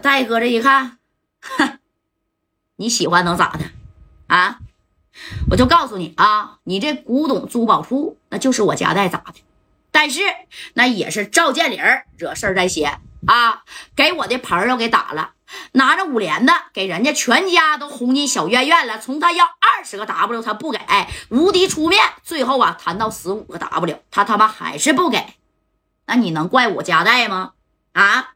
[0.00, 0.98] 戴哥这一看，
[1.40, 1.78] 哼，
[2.76, 3.64] 你喜欢能咋的
[4.26, 4.58] 啊？
[5.50, 9.34] 我就告诉你啊，你这古董珠宝铺那就是我家代咋的？
[9.90, 10.20] 但是
[10.74, 11.80] 那也是赵建林
[12.16, 15.32] 惹事儿在先啊，给我的朋友给打了，
[15.72, 18.98] 拿着五连的给人家全家都轰进小院院了。
[18.98, 20.78] 从他要二十个 W 他不给，
[21.28, 25.34] 无敌出面，最后啊谈到十五个 W，他他妈还是不给。
[26.06, 27.52] 那你能怪我家代吗？
[27.92, 28.30] 啊？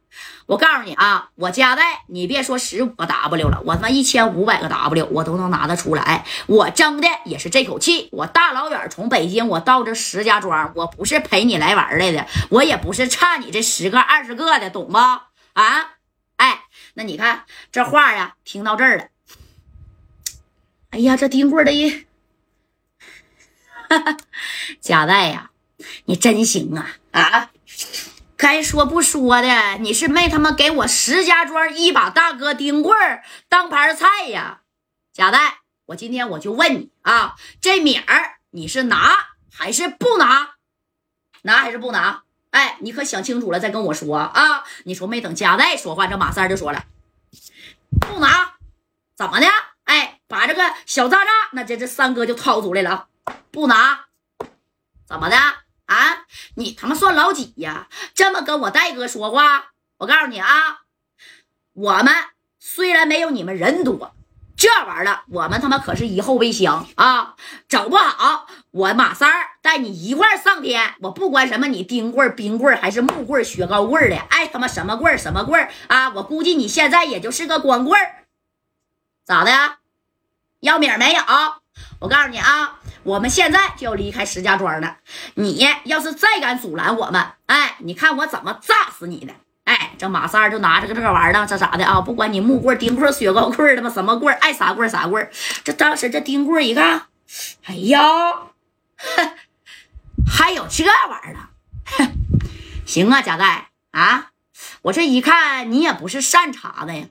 [0.46, 6.26] 我告诉你啊，我家代，你别说十五个 W 了，我他妈一千五百个 W 我都能拿得出来。
[6.46, 8.08] 我争的也是这口气。
[8.12, 14.98] 我大老远从北京我到这石家庄，我不是陪你来玩来的，我也不是差你这十个二十个的，懂不？
[14.98, 15.94] 啊？
[16.36, 19.04] 哎，那你看这话呀，听到这儿了。
[20.90, 22.04] 哎呀，这丁贵的一，
[24.80, 25.50] 贾代呀，
[26.04, 27.50] 你真行啊啊！
[28.44, 32.94] 该说不说的，你是没他妈给我石家庄一把大哥丁棍
[33.48, 34.60] 当盘菜呀，
[35.14, 40.56] 贾代，我今天我就问你啊，这米儿你是拿还是不拿？
[41.40, 42.24] 拿还是不拿？
[42.50, 44.62] 哎，你可想清楚了再跟我说啊！
[44.84, 46.84] 你说没等贾代说话，这马三就说了，
[47.98, 48.56] 不拿，
[49.16, 49.46] 怎么的？
[49.84, 53.08] 哎，把这个小渣渣，那这这三哥就掏出来了啊，
[53.50, 54.04] 不拿，
[55.06, 55.36] 怎么的？
[55.94, 57.88] 啊，你他妈算老几呀？
[58.14, 59.72] 这么跟我戴哥说话？
[59.98, 60.80] 我告诉你啊，
[61.72, 62.12] 我们
[62.58, 64.12] 虽然没有你们人多，
[64.56, 67.36] 这玩意儿我们他妈可是一后备箱啊！
[67.68, 76.10] 整不好，我马三儿带你一块上天，我不管什么，你丁棍、冰棍还是木棍、雪糕棍的，爱他妈什么棍儿什么棍儿啊！
[76.10, 78.24] 我估计你现在也就是个光棍儿
[79.24, 79.76] 咋的？
[80.60, 81.22] 要米没有？
[82.00, 82.80] 我告诉你啊。
[83.04, 84.96] 我们现在就要离开石家庄了，
[85.34, 89.34] 你要是再敢阻拦我们，哎，你看我怎么炸死你的！
[89.64, 92.00] 哎，这马三就拿着个这个玩意儿，这咋的啊？
[92.00, 95.30] 不管你木棍、钉棍、雪糕棍，他妈什么棍，爱啥棍啥棍。
[95.62, 97.06] 这当时这钉棍一看，
[97.64, 98.00] 哎呀，
[100.26, 102.10] 还有这玩意儿呢！
[102.84, 104.32] 行啊，贾代啊，
[104.82, 107.06] 我这一看你也不是善茬子呀。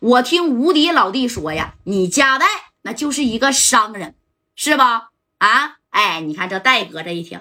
[0.00, 2.46] 我听无敌老弟说呀，你家代
[2.82, 4.14] 那就是一个商人，
[4.56, 5.10] 是吧？
[5.42, 7.40] 啊，哎，你看这戴哥这一听，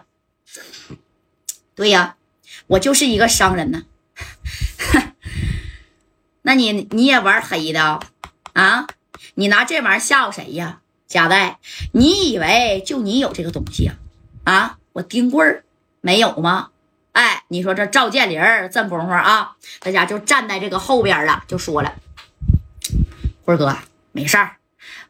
[1.76, 2.16] 对呀，
[2.66, 3.84] 我就是一个商人呢。
[6.42, 8.00] 那你你也玩黑的
[8.54, 8.88] 啊？
[9.36, 10.82] 你拿这玩意儿吓唬谁呀？
[11.08, 11.60] 贾代，
[11.92, 13.96] 你以为就你有这个东西啊？
[14.46, 15.64] 啊，我丁贵儿
[16.02, 16.72] 没有吗？
[17.12, 18.42] 哎，你说这赵建林
[18.72, 21.94] 这功夫啊，大家就站在这个后边了，就说了，
[23.46, 23.78] 辉哥
[24.12, 24.56] 没事儿，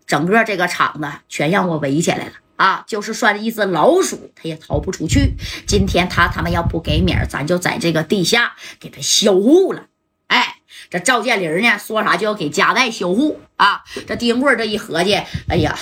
[0.06, 2.34] 整个这个场子全让我围起来了。
[2.62, 5.34] 啊，就是算一只老鼠，它也逃不出去。
[5.66, 9.86] 今天他他妈要不给米儿，咱就在这个地下给他销户了。
[10.28, 10.58] 哎，
[10.88, 13.82] 这赵建林呢，说啥就要给家代销户啊。
[14.06, 15.16] 这丁贵这一合计，
[15.50, 15.76] 哎呀，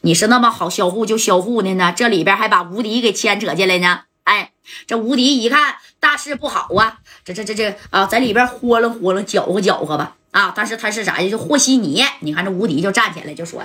[0.00, 1.94] 你是那么好销户就销户的呢？
[1.96, 4.00] 这里边还把无敌给牵扯进来呢。
[4.24, 4.50] 哎，
[4.88, 10.16] 这无敌一看大事不好啊，这这这这啊，在里边豁楞豁楞搅和搅和吧。
[10.32, 11.30] 啊，但是他是啥呀？
[11.30, 12.04] 就和稀泥。
[12.18, 13.62] 你看这无敌就站起来就说：“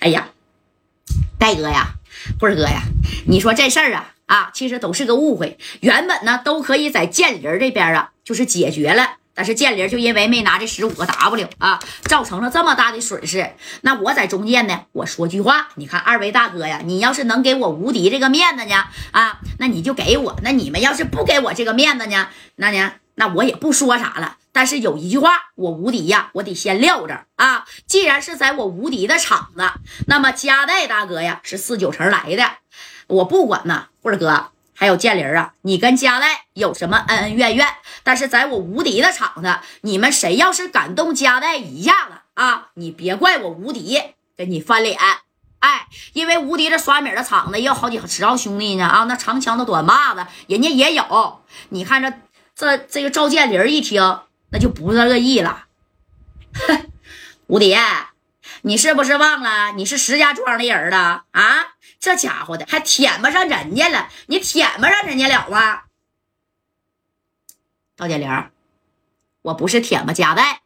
[0.00, 0.26] 哎呀，
[1.38, 1.94] 戴哥呀。”
[2.40, 2.82] 辉哥呀，
[3.26, 5.56] 你说这事儿啊啊，其实都是个误会。
[5.80, 9.16] 原本呢都可以在建林这边啊，就是解决了。
[9.34, 13.52] 但是建林就因为没拿这十五个 W 啊，造成了这么大的损失。
[13.82, 18.74] 那我在中间呢，我说句话，你看二位大哥呀，你要是能给我无敌这个面子呢
[19.12, 20.36] 啊，那你就给我。
[20.42, 22.26] 那你们要是不给我这个面子呢，
[22.56, 24.38] 那呢，那我也不说啥了。
[24.58, 27.64] 但是有一句话，我无敌呀，我得先撂着啊！
[27.86, 29.62] 既然是在我无敌的场子，
[30.08, 32.44] 那么加代大哥呀是四九城来的，
[33.06, 37.68] 我不管呐，或者哥还有建林啊，你跟加代有什么恩恩怨怨？
[38.02, 43.96] 但是在我无敌的场子，你们谁要是敢动加代一下子啊，你别怪我无敌
[44.36, 44.98] 跟你翻脸！
[45.60, 51.44] 哎，因为无敌这刷米的场子也有好几十号兄弟呢啊，那长枪的短把子人家也有。
[51.68, 52.12] 你看这
[52.56, 54.18] 这这个赵建林一听。
[54.50, 55.66] 那就不是乐意了，
[56.54, 56.90] 哼，
[57.48, 57.76] 吴迪，
[58.62, 61.74] 你是不是忘了你是石家庄的人了啊？
[62.00, 65.84] 这家伙的还舔不上人家了，你舔不上人家了啊？
[67.96, 68.50] 赵建玲，
[69.42, 70.62] 我不是舔吧家代，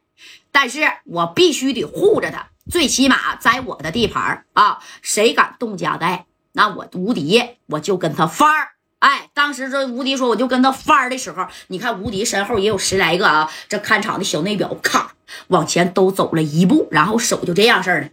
[0.51, 8.72] 但是我必须得护着他，最起码在我的地盘啊，谁敢动家代，那我无敌我就跟他翻儿。
[9.03, 15.11] 哎，当时这吴迪说，我就跟他翻的时候，你看吴迪身后也有十来个啊，这看场的小内表，咔
[15.49, 18.09] 往前都走了一步，然后手就这样式儿的，